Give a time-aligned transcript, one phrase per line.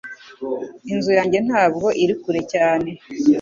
[0.91, 2.89] Inzu yanjye ntabwo iri kure cyane